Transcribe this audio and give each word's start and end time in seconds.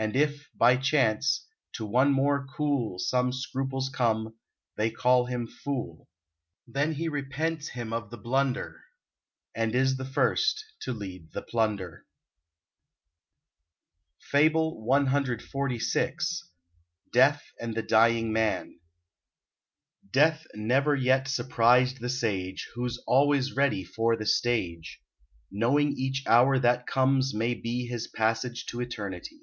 And 0.00 0.14
if, 0.14 0.48
by 0.54 0.76
chance, 0.76 1.44
to 1.72 1.84
one 1.84 2.12
more 2.12 2.46
cool 2.56 3.00
Some 3.00 3.32
scruples 3.32 3.88
come, 3.88 4.36
they 4.76 4.92
call 4.92 5.26
him 5.26 5.48
fool: 5.48 6.06
Then 6.68 6.92
he 6.92 7.08
repents 7.08 7.70
him 7.70 7.92
of 7.92 8.10
the 8.10 8.16
blunder, 8.16 8.80
And 9.56 9.74
is 9.74 9.96
the 9.96 10.04
first 10.04 10.62
to 10.82 10.92
lead 10.92 11.32
the 11.32 11.42
plunder. 11.42 12.06
FABLE 14.30 14.80
CXLVI. 14.88 16.40
DEATH 17.12 17.42
AND 17.58 17.74
THE 17.74 17.82
DYING 17.82 18.32
MAN. 18.32 18.78
Death 20.12 20.46
never 20.54 20.94
yet 20.94 21.26
surprised 21.26 21.98
the 22.00 22.08
sage, 22.08 22.68
Who's 22.76 23.02
always 23.04 23.54
ready 23.56 23.82
for 23.82 24.14
the 24.16 24.26
stage; 24.26 25.00
Knowing 25.50 25.90
each 25.96 26.22
hour 26.24 26.56
that 26.60 26.86
comes 26.86 27.34
may 27.34 27.54
be 27.54 27.88
His 27.88 28.06
passage 28.06 28.64
to 28.66 28.80
eternity. 28.80 29.40